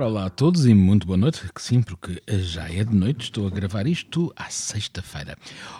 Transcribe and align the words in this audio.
Ora, 0.00 0.08
olá 0.08 0.24
a 0.24 0.30
todos 0.30 0.64
e 0.64 0.72
muito 0.72 1.06
boa 1.06 1.18
noite. 1.18 1.42
Que 1.54 1.60
sim, 1.60 1.82
porque 1.82 2.22
já 2.26 2.72
é 2.72 2.82
de 2.82 2.96
noite, 2.96 3.24
estou 3.24 3.46
a 3.46 3.50
gravar 3.50 3.86
isto 3.86 4.32
à 4.34 4.48
sexta-feira. 4.48 5.36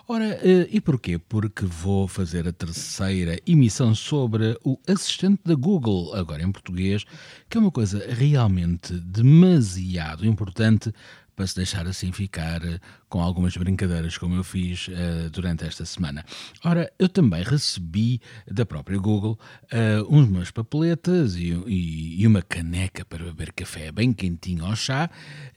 Ora, 0.06 0.38
eh, 0.42 0.68
e 0.70 0.78
porquê? 0.78 1.18
Porque 1.18 1.64
vou 1.64 2.06
fazer 2.06 2.46
a 2.46 2.52
terceira 2.52 3.40
emissão 3.46 3.94
sobre 3.94 4.58
o 4.62 4.78
assistente 4.86 5.40
da 5.42 5.54
Google, 5.54 6.14
agora 6.14 6.42
em 6.42 6.52
português, 6.52 7.06
que 7.48 7.56
é 7.56 7.60
uma 7.62 7.70
coisa 7.70 8.04
realmente 8.10 8.92
demasiado 8.92 10.26
importante 10.26 10.92
para 11.40 11.46
se 11.46 11.56
deixar 11.56 11.86
assim 11.86 12.12
ficar 12.12 12.62
eh, 12.62 12.78
com 13.08 13.18
algumas 13.22 13.56
brincadeiras, 13.56 14.18
como 14.18 14.36
eu 14.36 14.44
fiz 14.44 14.88
uh, 14.88 15.30
durante 15.32 15.64
esta 15.64 15.86
semana. 15.86 16.22
Ora, 16.62 16.92
eu 16.98 17.08
também 17.08 17.42
recebi 17.42 18.20
da 18.46 18.66
própria 18.66 18.98
Google 18.98 19.38
uh, 19.72 20.04
umas 20.06 20.50
papeletas 20.50 21.36
e, 21.36 21.48
e, 21.66 22.20
e, 22.20 22.26
uma 22.26 22.42
caneca 22.42 23.06
para 23.06 23.24
beber 23.24 23.52
café 23.52 23.90
bem 23.90 24.12
quentinho 24.12 24.66
ao 24.66 24.76
chá, 24.76 25.08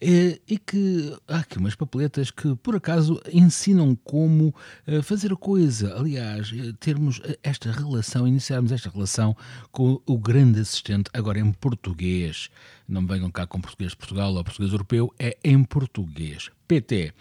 e 0.01 0.57
que 0.57 1.15
há 1.27 1.39
aqui 1.39 1.57
umas 1.57 1.75
papeletas 1.75 2.31
que 2.31 2.55
por 2.55 2.77
acaso 2.77 3.21
ensinam 3.31 3.95
como 4.03 4.55
fazer 5.03 5.31
a 5.31 5.35
coisa. 5.35 5.95
Aliás, 5.95 6.51
termos 6.79 7.21
esta 7.43 7.71
relação, 7.71 8.27
iniciarmos 8.27 8.71
esta 8.71 8.89
relação 8.89 9.35
com 9.71 10.01
o 10.05 10.17
grande 10.17 10.61
assistente, 10.61 11.09
agora 11.13 11.39
em 11.39 11.51
português. 11.51 12.49
Não 12.87 13.05
venham 13.07 13.31
cá 13.31 13.47
com 13.47 13.61
português 13.61 13.91
de 13.91 13.97
Portugal 13.97 14.33
ou 14.33 14.43
português 14.43 14.71
europeu, 14.71 15.13
é 15.17 15.37
em 15.43 15.63
português. 15.73 16.51
PT. 16.67 17.11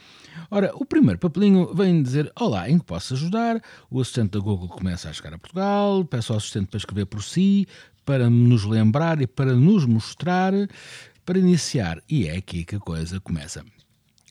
Ora, 0.51 0.73
o 0.75 0.85
primeiro 0.85 1.19
papelinho 1.19 1.75
vem 1.75 2.03
dizer: 2.03 2.31
Olá, 2.39 2.69
em 2.69 2.79
que 2.79 2.85
posso 2.85 3.15
ajudar? 3.15 3.63
O 3.91 3.99
assistente 3.99 4.33
da 4.33 4.41
Google 4.41 4.69
começa 4.69 5.09
a 5.09 5.13
chegar 5.13 5.33
a 5.33 5.39
Portugal, 5.39 6.05
peço 6.05 6.35
ao 6.35 6.37
assistente 6.37 6.67
para 6.67 6.77
escrever 6.77 7.07
por 7.07 7.23
si, 7.23 7.67
para 8.05 8.29
nos 8.29 8.65
lembrar 8.65 9.23
e 9.23 9.27
para 9.27 9.55
nos 9.55 9.87
mostrar, 9.87 10.53
para 11.25 11.39
iniciar. 11.39 12.03
E 12.07 12.29
é 12.29 12.37
aqui 12.37 12.63
que 12.63 12.77
a 12.77 12.81
coisa 12.81 13.19
começa. 13.21 13.65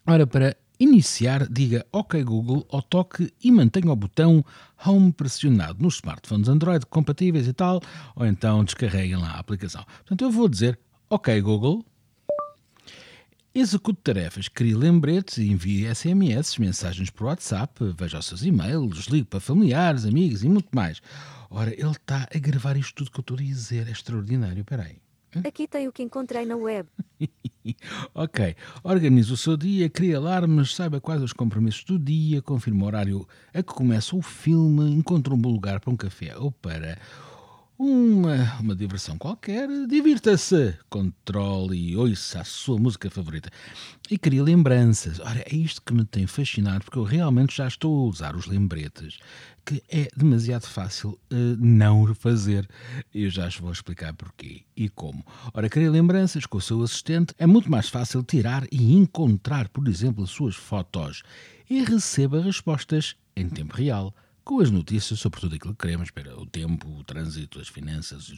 Ora, 0.05 0.27
para 0.27 0.55
iniciar, 0.79 1.47
diga 1.47 1.83
OK 1.91 2.23
Google 2.23 2.67
ao 2.71 2.83
toque 2.83 3.33
e 3.43 3.51
mantenha 3.51 3.91
o 3.91 3.95
botão 3.95 4.45
Home 4.85 5.11
pressionado 5.11 5.81
nos 5.81 5.95
smartphones 5.95 6.47
Android 6.47 6.85
compatíveis 6.85 7.47
e 7.47 7.53
tal, 7.53 7.81
ou 8.15 8.25
então 8.27 8.63
descarreguem 8.63 9.15
lá 9.15 9.31
a 9.31 9.39
aplicação. 9.39 9.83
Portanto, 9.83 10.23
eu 10.23 10.29
vou 10.29 10.47
dizer 10.47 10.79
OK 11.09 11.41
Google, 11.41 11.83
Execute 13.53 13.99
tarefas, 14.01 14.47
crie 14.47 14.73
lembretes 14.73 15.37
e 15.37 15.51
envie 15.51 15.85
SMS, 15.93 16.57
mensagens 16.57 17.09
por 17.09 17.25
WhatsApp, 17.25 17.83
veja 17.97 18.19
os 18.19 18.25
seus 18.25 18.45
e-mails, 18.45 19.07
ligue 19.07 19.25
para 19.25 19.41
familiares, 19.41 20.05
amigos 20.05 20.41
e 20.41 20.47
muito 20.47 20.69
mais. 20.73 21.01
Ora, 21.49 21.73
ele 21.73 21.91
está 21.91 22.29
a 22.33 22.39
gravar 22.39 22.77
isto 22.77 22.95
tudo 22.95 23.11
que 23.11 23.19
eu 23.19 23.21
estou 23.21 23.35
a 23.35 23.41
dizer, 23.41 23.89
é 23.89 23.91
extraordinário. 23.91 24.61
Espera 24.61 24.83
aí. 24.83 24.95
Aqui 25.45 25.67
tem 25.67 25.85
o 25.85 25.91
que 25.91 26.01
encontrei 26.01 26.45
na 26.45 26.55
web. 26.55 26.87
ok. 28.15 28.55
Organize 28.83 29.33
o 29.33 29.37
seu 29.37 29.57
dia, 29.57 29.89
crie 29.89 30.15
alarmes, 30.15 30.73
saiba 30.73 31.01
quais 31.01 31.21
os 31.21 31.33
compromissos 31.33 31.83
do 31.83 31.99
dia, 31.99 32.41
confirme 32.41 32.81
o 32.81 32.85
horário 32.85 33.27
a 33.53 33.61
que 33.61 33.73
começa 33.73 34.15
o 34.15 34.21
filme, 34.21 34.93
encontre 34.93 35.33
um 35.33 35.37
bom 35.37 35.51
lugar 35.51 35.81
para 35.81 35.91
um 35.91 35.97
café 35.97 36.37
ou 36.37 36.53
para 36.53 36.97
uma, 37.83 38.59
uma 38.59 38.75
diversão 38.75 39.17
qualquer, 39.17 39.67
divirta-se, 39.87 40.77
controle 40.87 41.75
e 41.75 41.97
ouça 41.97 42.41
a 42.41 42.43
sua 42.43 42.77
música 42.77 43.09
favorita 43.09 43.49
e 44.07 44.19
crie 44.19 44.39
lembranças. 44.39 45.19
Ora, 45.19 45.39
é 45.39 45.55
isto 45.55 45.81
que 45.81 45.91
me 45.91 46.05
tem 46.05 46.27
fascinado, 46.27 46.85
porque 46.85 46.99
eu 46.99 47.03
realmente 47.03 47.57
já 47.57 47.67
estou 47.67 48.05
a 48.05 48.09
usar 48.09 48.35
os 48.35 48.45
lembretes, 48.45 49.17
que 49.65 49.81
é 49.89 50.07
demasiado 50.15 50.67
fácil 50.67 51.19
uh, 51.33 51.57
não 51.57 52.13
fazer. 52.13 52.69
Eu 53.11 53.31
já 53.31 53.49
vou 53.59 53.71
explicar 53.71 54.13
porquê 54.13 54.61
e 54.77 54.87
como. 54.87 55.25
Ora, 55.51 55.67
criar 55.67 55.89
lembranças 55.89 56.45
com 56.45 56.59
o 56.59 56.61
seu 56.61 56.83
assistente 56.83 57.33
é 57.39 57.47
muito 57.47 57.71
mais 57.71 57.89
fácil 57.89 58.21
tirar 58.21 58.63
e 58.71 58.93
encontrar, 58.93 59.67
por 59.69 59.87
exemplo, 59.87 60.23
as 60.23 60.29
suas 60.29 60.53
fotos 60.55 61.23
e 61.67 61.83
receba 61.83 62.43
respostas 62.43 63.15
em 63.35 63.49
tempo 63.49 63.75
real 63.75 64.13
com 64.43 64.59
as 64.59 64.71
notícias 64.71 65.19
sobre 65.19 65.39
tudo 65.39 65.55
aquilo 65.55 65.73
que 65.73 65.81
queremos, 65.81 66.09
o 66.37 66.45
tempo, 66.45 66.87
o 66.89 67.03
trânsito, 67.03 67.59
as 67.59 67.67
finanças, 67.67 68.31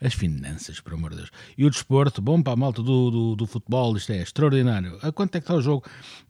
as 0.00 0.14
finanças, 0.14 0.80
por 0.80 0.94
amor 0.94 1.10
de 1.10 1.18
Deus, 1.18 1.30
e 1.56 1.64
o 1.64 1.70
desporto, 1.70 2.22
bom 2.22 2.42
para 2.42 2.54
a 2.54 2.56
malta 2.56 2.82
do, 2.82 3.10
do, 3.10 3.36
do, 3.36 3.46
futebol, 3.46 3.96
isto 3.96 4.12
é 4.12 4.22
extraordinário, 4.22 4.98
a 5.02 5.12
quanto 5.12 5.36
é 5.36 5.40
que 5.40 5.44
está 5.44 5.54
o 5.54 5.62
jogo, 5.62 5.84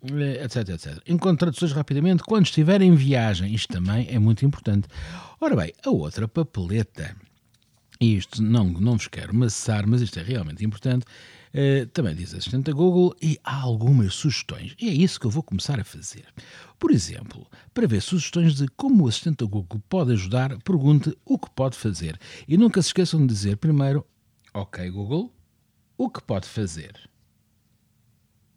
etc, 0.05 0.69
eh, 0.69 0.73
etc. 0.73 1.03
Encontre 1.07 1.39
traduções 1.39 1.73
rapidamente. 1.73 2.23
Quando 2.23 2.47
estiver 2.47 2.83
em 2.83 2.95
viagem, 2.95 3.55
isto 3.55 3.73
também 3.73 4.07
é 4.11 4.19
muito 4.19 4.45
importante. 4.45 4.89
Ora 5.41 5.57
bem, 5.57 5.73
a 5.85 5.91
outra 5.91 6.29
papeleta, 6.29 7.17
isto 8.01 8.43
não, 8.43 8.65
não 8.65 8.97
vos 8.97 9.09
quero 9.09 9.35
maçar, 9.35 9.87
mas 9.87 10.01
isto 10.01 10.19
é 10.19 10.23
realmente 10.23 10.65
importante, 10.65 11.05
Uh, 11.51 11.85
também 11.89 12.15
diz 12.15 12.33
assistente 12.33 12.67
da 12.67 12.73
Google 12.73 13.13
e 13.21 13.37
há 13.43 13.57
algumas 13.63 14.15
sugestões. 14.15 14.77
E 14.81 14.89
é 14.89 14.93
isso 14.93 15.19
que 15.19 15.27
eu 15.27 15.31
vou 15.33 15.43
começar 15.43 15.81
a 15.81 15.85
fazer. 15.85 16.33
Por 16.79 16.93
exemplo, 16.93 17.45
para 17.75 17.89
ver 17.89 18.01
sugestões 18.01 18.55
de 18.55 18.69
como 18.69 19.05
o 19.05 19.09
assistente 19.09 19.39
da 19.39 19.47
Google 19.47 19.83
pode 19.89 20.13
ajudar, 20.13 20.57
pergunte 20.63 21.13
o 21.25 21.37
que 21.37 21.51
pode 21.51 21.77
fazer. 21.77 22.17
E 22.47 22.57
nunca 22.57 22.81
se 22.81 22.91
esqueçam 22.91 23.21
de 23.21 23.27
dizer 23.27 23.57
primeiro: 23.57 24.07
Ok, 24.55 24.89
Google, 24.91 25.35
o 25.99 26.09
que 26.09 26.23
pode 26.23 26.49
fazer? 26.49 27.11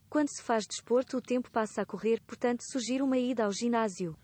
Quando 0.07 0.29
se 0.29 0.43
faz 0.43 0.67
desporto, 0.67 1.17
o 1.17 1.21
tempo 1.21 1.49
passa 1.49 1.81
a 1.81 1.85
correr, 1.85 2.21
portanto, 2.21 2.61
sugiro 2.61 3.05
uma 3.05 3.17
ida 3.17 3.45
ao 3.45 3.51
ginásio. 3.51 4.15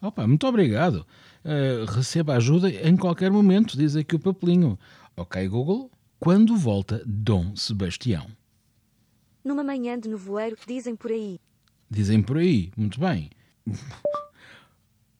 Opa, 0.00 0.26
muito 0.26 0.46
obrigado. 0.46 1.06
Uh, 1.44 1.84
receba 1.86 2.34
ajuda 2.36 2.70
em 2.70 2.96
qualquer 2.96 3.30
momento, 3.30 3.76
diz 3.76 3.96
aqui 3.96 4.14
o 4.14 4.20
papelinho. 4.20 4.78
Ok, 5.16 5.48
Google, 5.48 5.90
quando 6.20 6.56
volta 6.56 7.02
Dom 7.04 7.56
Sebastião? 7.56 8.26
Numa 9.44 9.64
manhã 9.64 9.98
de 9.98 10.08
nevoeiro, 10.08 10.56
dizem 10.66 10.94
por 10.94 11.10
aí. 11.10 11.40
Dizem 11.90 12.22
por 12.22 12.38
aí, 12.38 12.70
muito 12.76 13.00
bem. 13.00 13.30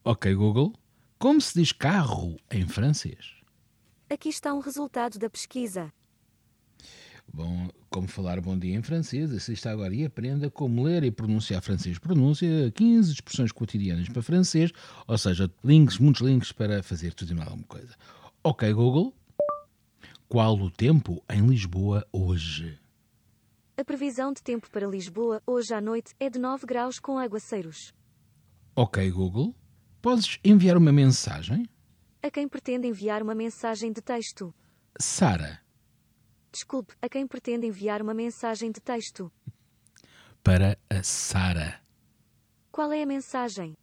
ok, 0.05 0.34
Google. 0.34 0.72
Como 1.19 1.41
se 1.41 1.59
diz 1.59 1.72
carro 1.72 2.37
em 2.50 2.67
francês? 2.69 3.34
Aqui 4.09 4.28
está 4.28 4.55
um 4.55 4.61
resultado 4.61 5.19
da 5.19 5.28
pesquisa. 5.28 5.93
Bom, 7.33 7.69
como 7.91 8.09
falar 8.09 8.41
bom 8.41 8.59
dia 8.59 8.75
em 8.75 8.83
francês, 8.83 9.33
assista 9.33 9.71
agora 9.71 9.94
e 9.94 10.05
aprenda 10.05 10.50
como 10.50 10.83
ler 10.83 11.05
e 11.05 11.11
pronunciar 11.11 11.62
francês. 11.62 11.99
Pronúncia 11.99 12.71
15 12.75 13.12
expressões 13.12 13.53
cotidianas 13.53 14.09
para 14.09 14.22
francês, 14.22 14.72
ou 15.06 15.19
seja, 15.19 15.50
links, 15.62 15.99
muitos 15.99 16.22
links 16.22 16.53
para 16.53 16.83
fazer 16.83 17.12
tudo 17.15 17.33
e 17.33 17.34
mais 17.34 17.49
alguma 17.49 17.67
coisa. 17.67 17.94
Ok, 18.43 18.72
Google. 18.72 19.15
Qual 20.28 20.59
o 20.59 20.71
tempo 20.71 21.22
em 21.31 21.47
Lisboa 21.47 22.06
hoje? 22.12 22.78
A 23.77 23.84
previsão 23.84 24.33
de 24.33 24.43
tempo 24.43 24.69
para 24.71 24.87
Lisboa 24.87 25.41
hoje 25.47 25.72
à 25.72 25.81
noite 25.81 26.15
é 26.19 26.28
de 26.28 26.38
9 26.38 26.67
graus 26.67 26.99
com 26.99 27.19
aguaceiros. 27.19 27.94
Ok, 28.75 29.11
Google. 29.11 29.55
Podes 30.03 30.38
enviar 30.44 30.77
uma 30.77 30.93
mensagem? 30.93 31.69
A 32.22 32.31
quem 32.31 32.49
pretende 32.49 32.87
enviar 32.88 33.22
uma 33.22 33.34
mensagem 33.34 33.93
de 33.93 34.03
texto? 34.03 34.53
Sara. 34.99 35.61
Desculpe, 36.58 36.92
a 37.00 37.08
quem 37.08 37.24
pretende 37.24 37.69
enviar 37.69 38.02
uma 38.02 38.12
mensagem 38.12 38.72
de 38.72 38.80
texto? 38.80 39.30
Para 40.42 40.76
a 40.91 41.04
Sara. 41.04 41.80
Qual 42.72 42.91
é 42.92 43.00
a 43.00 43.06
mensagem? 43.06 43.76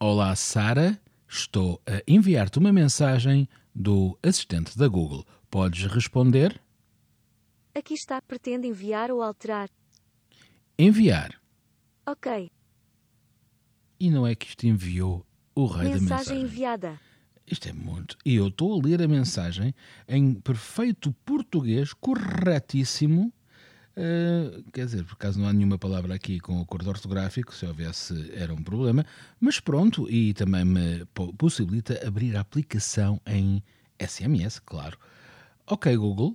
Olá, 0.00 0.34
Sara. 0.34 1.00
Estou 1.28 1.80
a 1.86 2.02
enviar-te 2.04 2.58
uma 2.58 2.72
mensagem 2.72 3.48
do 3.72 4.18
assistente 4.24 4.76
da 4.76 4.88
Google. 4.88 5.24
Podes 5.48 5.86
responder? 5.86 6.60
Aqui 7.72 7.94
está, 7.94 8.20
pretende 8.20 8.66
enviar 8.66 9.12
ou 9.12 9.22
alterar. 9.22 9.70
Enviar. 10.76 11.40
Ok. 12.04 12.50
E 14.00 14.10
não 14.10 14.26
é 14.26 14.34
que 14.34 14.48
isto 14.48 14.66
enviou 14.66 15.24
o 15.54 15.66
rei 15.66 15.90
mensagem 15.90 16.08
da 16.08 16.16
mensagem. 16.16 16.42
enviada. 16.42 17.00
Isto 17.46 17.68
é 17.68 17.72
muito. 17.72 18.16
E 18.24 18.36
eu 18.36 18.48
estou 18.48 18.78
a 18.78 18.84
ler 18.84 19.02
a 19.02 19.08
mensagem 19.08 19.74
em 20.08 20.34
perfeito 20.34 21.14
português, 21.24 21.92
corretíssimo. 21.92 23.32
Uh, 23.94 24.62
quer 24.72 24.86
dizer, 24.86 25.04
por 25.04 25.12
acaso 25.14 25.38
não 25.38 25.46
há 25.46 25.52
nenhuma 25.52 25.76
palavra 25.76 26.14
aqui 26.14 26.40
com 26.40 26.60
acordo 26.60 26.88
ortográfico, 26.88 27.54
se 27.54 27.66
houvesse 27.66 28.32
era 28.34 28.54
um 28.54 28.62
problema, 28.62 29.04
mas 29.38 29.60
pronto, 29.60 30.08
e 30.10 30.32
também 30.32 30.64
me 30.64 31.04
possibilita 31.36 32.00
abrir 32.06 32.34
a 32.34 32.40
aplicação 32.40 33.20
em 33.26 33.62
SMS, 34.00 34.60
claro. 34.60 34.96
Ok, 35.66 35.94
Google, 35.94 36.34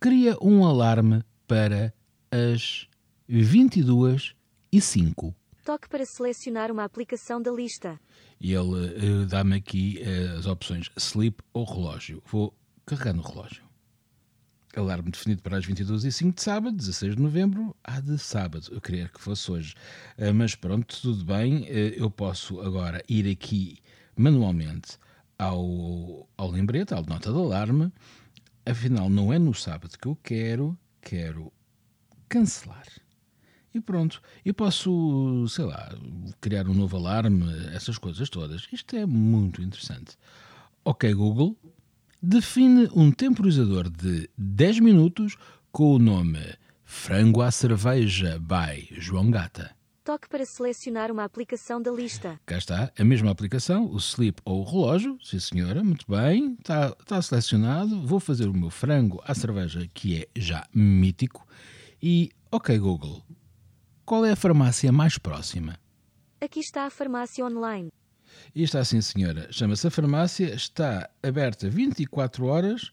cria 0.00 0.36
um 0.40 0.64
alarme 0.64 1.22
para 1.46 1.92
as 2.30 2.88
22 3.28 4.34
e 4.72 4.80
5. 4.80 5.34
Toque 5.66 5.88
para 5.88 6.06
selecionar 6.06 6.70
uma 6.70 6.84
aplicação 6.84 7.42
da 7.42 7.50
lista. 7.50 7.98
E 8.40 8.52
ele 8.52 9.22
uh, 9.22 9.26
dá-me 9.26 9.56
aqui 9.56 10.00
uh, 10.00 10.38
as 10.38 10.46
opções 10.46 10.88
sleep 10.96 11.42
ou 11.52 11.64
relógio. 11.64 12.22
Vou 12.24 12.54
carregar 12.86 13.12
no 13.12 13.22
relógio. 13.22 13.64
Alarme 14.76 15.10
definido 15.10 15.42
para 15.42 15.56
as 15.56 15.66
22 15.66 16.04
e 16.04 16.12
5 16.12 16.36
de 16.36 16.40
sábado, 16.40 16.76
16 16.76 17.16
de 17.16 17.20
novembro, 17.20 17.74
há 17.82 17.98
de 17.98 18.16
sábado. 18.16 18.68
Eu 18.70 18.80
queria 18.80 19.08
que 19.08 19.20
fosse 19.20 19.50
hoje. 19.50 19.74
Uh, 20.16 20.32
mas 20.32 20.54
pronto, 20.54 20.96
tudo 21.02 21.24
bem. 21.24 21.66
eu 21.66 22.08
posso 22.12 22.60
agora 22.60 23.02
ir 23.08 23.28
aqui 23.28 23.78
manualmente 24.14 24.96
ao, 25.36 26.28
ao 26.36 26.48
lembrete, 26.48 26.94
à 26.94 27.02
nota 27.02 27.32
de 27.32 27.38
alarme. 27.38 27.92
Afinal, 28.64 29.10
não 29.10 29.32
é 29.32 29.38
no 29.40 29.52
sábado 29.52 29.98
que 29.98 30.06
eu 30.06 30.16
quero, 30.22 30.78
quero 31.00 31.52
cancelar. 32.28 32.86
E 33.76 33.80
pronto, 33.82 34.22
eu 34.42 34.54
posso, 34.54 35.46
sei 35.48 35.66
lá, 35.66 35.94
criar 36.40 36.66
um 36.66 36.72
novo 36.72 36.96
alarme, 36.96 37.44
essas 37.74 37.98
coisas 37.98 38.30
todas. 38.30 38.66
Isto 38.72 38.96
é 38.96 39.04
muito 39.04 39.60
interessante. 39.60 40.16
Ok, 40.82 41.12
Google, 41.12 41.54
define 42.22 42.88
um 42.96 43.12
temporizador 43.12 43.90
de 43.90 44.30
10 44.38 44.80
minutos 44.80 45.36
com 45.70 45.92
o 45.92 45.98
nome 45.98 46.40
Frango 46.86 47.42
à 47.42 47.50
Cerveja 47.50 48.38
by 48.38 48.88
João 48.98 49.30
Gata. 49.30 49.76
Toque 50.02 50.26
para 50.26 50.46
selecionar 50.46 51.12
uma 51.12 51.24
aplicação 51.24 51.82
da 51.82 51.90
lista. 51.90 52.40
Cá 52.46 52.56
está, 52.56 52.90
a 52.98 53.04
mesma 53.04 53.30
aplicação, 53.30 53.92
o 53.92 53.98
Sleep 53.98 54.40
ou 54.42 54.62
o 54.62 54.64
relógio. 54.64 55.18
Sim, 55.22 55.38
senhora, 55.38 55.84
muito 55.84 56.06
bem. 56.08 56.56
Está, 56.58 56.96
está 56.98 57.20
selecionado. 57.20 58.00
Vou 58.06 58.20
fazer 58.20 58.48
o 58.48 58.54
meu 58.54 58.70
frango 58.70 59.22
à 59.26 59.34
cerveja, 59.34 59.86
que 59.92 60.22
é 60.22 60.28
já 60.34 60.66
mítico. 60.72 61.46
E, 62.02 62.30
ok, 62.52 62.78
Google, 62.78 63.22
qual 64.06 64.24
é 64.24 64.30
a 64.30 64.36
farmácia 64.36 64.92
mais 64.92 65.18
próxima? 65.18 65.76
Aqui 66.40 66.60
está 66.60 66.86
a 66.86 66.90
farmácia 66.90 67.44
online. 67.44 67.90
E 68.54 68.62
está 68.62 68.78
assim, 68.78 69.00
senhora. 69.00 69.48
Chama-se 69.50 69.84
a 69.84 69.90
farmácia, 69.90 70.54
está 70.54 71.10
aberta 71.20 71.68
24 71.68 72.46
horas. 72.46 72.92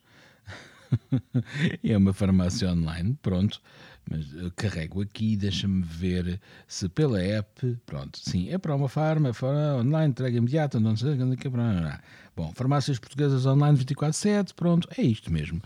é 1.84 1.96
uma 1.96 2.14
farmácia 2.14 2.68
online, 2.68 3.16
pronto. 3.22 3.62
Mas 4.10 4.34
eu 4.34 4.52
carrego 4.56 5.02
aqui, 5.02 5.38
deixa-me 5.38 5.84
ver 5.84 6.42
se 6.68 6.90
pela 6.90 7.22
app. 7.22 7.78
Pronto, 7.86 8.18
sim, 8.20 8.50
é 8.50 8.58
para 8.58 8.76
uma 8.76 8.90
farma, 8.90 9.32
online, 9.80 10.10
entrega 10.10 10.38
imediata, 10.38 10.80
não 10.80 10.98
sei 10.98 11.14
o 11.14 11.38
que 11.38 11.48
é 11.48 12.02
Bom, 12.36 12.52
farmácias 12.56 12.98
portuguesas 12.98 13.46
online 13.46 13.78
24-7, 13.78 14.54
pronto, 14.56 14.90
é 14.98 15.04
isto 15.04 15.32
mesmo. 15.32 15.62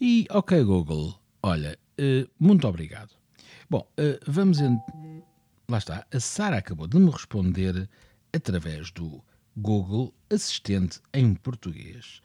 E 0.00 0.26
ok, 0.30 0.62
Google, 0.62 1.12
olha, 1.42 1.76
uh, 1.98 2.30
muito 2.38 2.68
obrigado. 2.68 3.21
Bom, 3.68 3.88
uh, 3.98 4.18
vamos. 4.26 4.60
En... 4.60 4.78
Lá 5.68 5.78
está, 5.78 6.06
a 6.12 6.20
Sara 6.20 6.58
acabou 6.58 6.86
de 6.86 6.98
me 6.98 7.10
responder 7.10 7.88
através 8.32 8.90
do 8.90 9.22
Google 9.56 10.14
Assistente 10.30 11.00
em 11.12 11.34
português. 11.34 12.20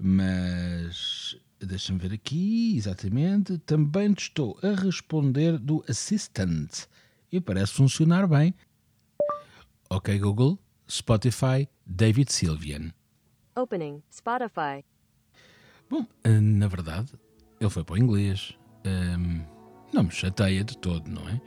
Mas 0.00 1.36
Deixa-me 1.64 1.98
ver 1.98 2.12
aqui, 2.12 2.76
exatamente. 2.76 3.56
Também 3.58 4.12
te 4.12 4.22
estou 4.22 4.58
a 4.62 4.74
responder 4.74 5.58
do 5.58 5.84
Assistant. 5.88 6.86
E 7.30 7.40
parece 7.40 7.72
funcionar 7.74 8.26
bem. 8.26 8.52
Ok, 9.88 10.18
Google. 10.18 10.58
Spotify, 10.90 11.68
David 11.86 12.32
Sylvian. 12.32 12.92
Opening, 13.56 14.02
Spotify. 14.12 14.84
Bom, 15.88 16.04
eh, 16.24 16.40
na 16.40 16.66
verdade, 16.66 17.12
ele 17.60 17.70
foi 17.70 17.84
para 17.84 17.94
o 17.94 17.98
inglês. 17.98 18.58
Um, 18.84 19.41
não 19.92 20.04
me 20.04 20.10
chateia 20.10 20.64
de 20.64 20.76
todo, 20.78 21.08
não 21.08 21.28
é? 21.28 21.40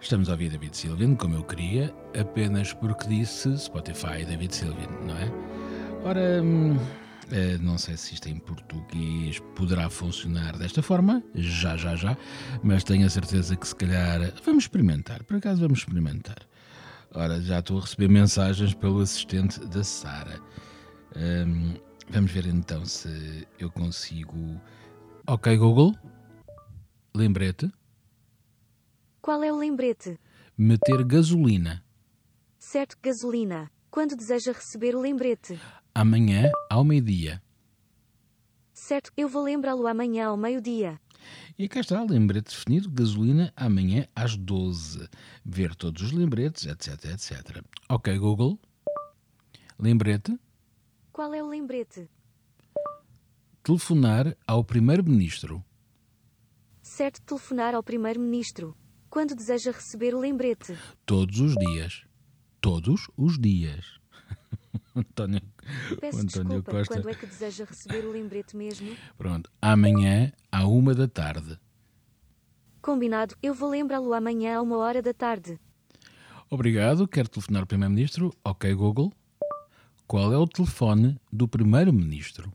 Estamos 0.00 0.28
a 0.28 0.32
ouvir 0.32 0.50
David 0.50 0.76
Sylvian 0.76 1.14
como 1.14 1.34
eu 1.34 1.44
queria, 1.44 1.94
apenas 2.18 2.72
porque 2.72 3.06
disse 3.08 3.56
Spotify 3.58 4.24
David 4.26 4.54
Sylvian, 4.54 4.90
não 5.06 5.16
é? 5.16 5.30
Ora. 6.04 6.42
Hum, 6.42 6.76
Uh, 7.24 7.60
não 7.62 7.78
sei 7.78 7.96
se 7.96 8.12
isto 8.12 8.28
em 8.28 8.36
português 8.36 9.40
poderá 9.56 9.88
funcionar 9.88 10.58
desta 10.58 10.82
forma, 10.82 11.22
já, 11.34 11.74
já, 11.74 11.96
já, 11.96 12.14
mas 12.62 12.84
tenho 12.84 13.06
a 13.06 13.08
certeza 13.08 13.56
que 13.56 13.66
se 13.66 13.74
calhar 13.74 14.30
vamos 14.44 14.64
experimentar. 14.64 15.24
Por 15.24 15.38
acaso 15.38 15.62
vamos 15.62 15.78
experimentar. 15.78 16.36
Ora, 17.14 17.40
já 17.40 17.60
estou 17.60 17.78
a 17.78 17.80
receber 17.80 18.08
mensagens 18.08 18.74
pelo 18.74 19.00
assistente 19.00 19.58
da 19.66 19.82
Sara. 19.82 20.38
Um, 21.16 21.74
vamos 22.10 22.30
ver 22.30 22.46
então 22.46 22.84
se 22.84 23.48
eu 23.58 23.70
consigo. 23.70 24.60
Ok, 25.26 25.56
Google. 25.56 25.94
Lembrete. 27.16 27.70
Qual 29.22 29.44
é 29.44 29.52
o 29.52 29.56
lembrete? 29.56 30.18
Meter 30.58 31.04
gasolina. 31.04 31.84
Certo, 32.58 32.98
gasolina. 33.00 33.70
Quando 33.88 34.16
deseja 34.16 34.50
receber 34.50 34.96
o 34.96 35.00
lembrete? 35.00 35.56
Amanhã 35.94 36.50
ao 36.68 36.82
meio-dia. 36.82 37.40
Certo, 38.72 39.12
eu 39.16 39.28
vou 39.28 39.44
lembrá-lo 39.44 39.86
amanhã 39.86 40.26
ao 40.26 40.36
meio-dia. 40.36 41.00
E 41.56 41.68
cá 41.68 41.78
está, 41.78 42.02
lembrete 42.02 42.50
definido, 42.50 42.90
gasolina 42.90 43.52
amanhã 43.54 44.08
às 44.12 44.36
12. 44.36 45.08
Ver 45.44 45.76
todos 45.76 46.02
os 46.02 46.10
lembretes, 46.10 46.66
etc, 46.66 47.12
etc. 47.12 47.64
Ok, 47.88 48.18
Google. 48.18 48.58
Lembrete. 49.78 50.36
Qual 51.12 51.32
é 51.32 51.40
o 51.40 51.46
lembrete? 51.46 52.10
Telefonar 53.62 54.36
ao 54.48 54.64
Primeiro-Ministro. 54.64 55.64
Certo, 56.84 57.22
telefonar 57.22 57.74
ao 57.74 57.82
Primeiro-Ministro. 57.82 58.76
Quando 59.08 59.34
deseja 59.34 59.72
receber 59.72 60.14
o 60.14 60.20
lembrete? 60.20 60.76
Todos 61.06 61.40
os 61.40 61.54
dias. 61.54 62.04
Todos 62.60 63.08
os 63.16 63.38
dias. 63.38 63.98
António, 64.94 65.40
Peço 65.98 66.18
António 66.18 66.60
desculpa, 66.60 66.72
Costa. 66.72 66.94
quando 66.94 67.08
é 67.08 67.14
que 67.14 67.24
deseja 67.26 67.64
receber 67.64 68.04
o 68.04 68.10
lembrete 68.12 68.54
mesmo? 68.54 68.94
Pronto, 69.16 69.50
amanhã 69.62 70.30
à 70.52 70.66
uma 70.66 70.94
da 70.94 71.08
tarde. 71.08 71.58
Combinado, 72.82 73.34
eu 73.42 73.54
vou 73.54 73.70
lembrá-lo 73.70 74.12
amanhã 74.12 74.58
a 74.58 74.62
uma 74.62 74.76
hora 74.76 75.00
da 75.00 75.14
tarde. 75.14 75.58
Obrigado, 76.50 77.08
quero 77.08 77.30
telefonar 77.30 77.62
ao 77.62 77.66
Primeiro-Ministro. 77.66 78.30
Ok, 78.44 78.72
Google. 78.74 79.10
Qual 80.06 80.30
é 80.34 80.36
o 80.36 80.46
telefone 80.46 81.18
do 81.32 81.48
Primeiro-Ministro? 81.48 82.52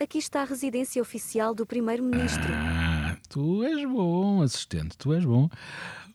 Aqui 0.00 0.18
está 0.18 0.42
a 0.42 0.44
residência 0.44 1.00
oficial 1.00 1.54
do 1.54 1.64
Primeiro-Ministro. 1.64 2.52
Ah, 2.52 2.83
tu 3.28 3.64
és 3.64 3.84
bom, 3.88 4.42
assistente, 4.42 4.96
tu 4.96 5.12
és 5.12 5.24
bom. 5.24 5.48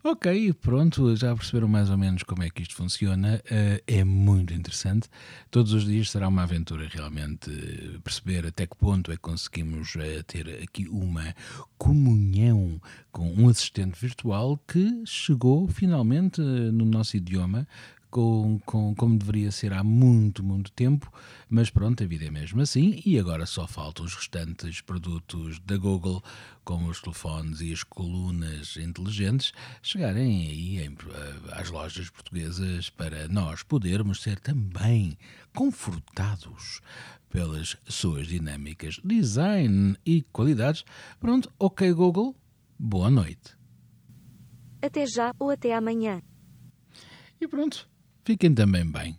Ok, 0.01 0.53
pronto, 0.53 1.13
já 1.13 1.35
perceberam 1.35 1.67
mais 1.67 1.89
ou 1.89 1.97
menos 1.97 2.23
como 2.23 2.41
é 2.41 2.49
que 2.49 2.61
isto 2.61 2.73
funciona. 2.73 3.43
Uh, 3.51 3.83
é 3.85 4.01
muito 4.05 4.53
interessante. 4.53 5.09
Todos 5.51 5.73
os 5.73 5.83
dias 5.83 6.09
será 6.09 6.29
uma 6.29 6.43
aventura 6.43 6.87
realmente 6.89 7.49
uh, 7.49 7.99
perceber 7.99 8.47
até 8.47 8.65
que 8.65 8.77
ponto 8.77 9.11
é 9.11 9.15
que 9.15 9.21
conseguimos 9.21 9.93
uh, 9.95 10.23
ter 10.25 10.63
aqui 10.63 10.87
uma 10.87 11.35
comunhão 11.77 12.81
com 13.11 13.29
um 13.29 13.49
assistente 13.49 13.99
virtual 13.99 14.57
que 14.65 15.03
chegou 15.05 15.67
finalmente 15.67 16.39
no 16.39 16.85
nosso 16.85 17.17
idioma 17.17 17.67
com, 18.09 18.59
com, 18.65 18.95
como 18.95 19.17
deveria 19.17 19.51
ser 19.51 19.73
há 19.73 19.83
muito, 19.83 20.43
muito 20.43 20.71
tempo, 20.71 21.11
mas 21.49 21.69
pronto, 21.69 22.03
a 22.03 22.07
vida 22.07 22.25
é 22.25 22.31
mesmo 22.31 22.61
assim 22.61 23.01
e 23.05 23.19
agora 23.19 23.45
só 23.45 23.67
faltam 23.67 24.05
os 24.05 24.15
restantes 24.15 24.81
produtos 24.81 25.59
da 25.59 25.77
Google, 25.77 26.23
como 26.63 26.89
os 26.89 27.01
telefones 27.01 27.61
e 27.61 27.71
as 27.71 27.83
colunas 27.83 28.77
inteligentes, 28.77 29.51
chegarem 29.81 30.47
aí 30.47 30.79
em, 30.79 30.91
eh, 30.91 31.35
às 31.51 31.69
lojas 31.69 32.09
portuguesas 32.09 32.89
para 32.89 33.27
nós 33.27 33.63
podermos 33.63 34.21
ser 34.21 34.39
também 34.39 35.17
confortados 35.55 36.81
pelas 37.29 37.77
suas 37.87 38.27
dinâmicas, 38.27 38.99
design 39.03 39.95
e 40.05 40.23
qualidades. 40.23 40.83
Pronto, 41.19 41.51
ok 41.59 41.91
Google, 41.93 42.35
boa 42.77 43.09
noite. 43.09 43.57
Até 44.81 45.05
já 45.05 45.33
ou 45.37 45.49
até 45.49 45.75
amanhã. 45.75 46.21
E 47.41 47.47
pronto, 47.47 47.89
Fiquem 48.29 48.53
também 48.53 48.85
bem. 48.85 49.17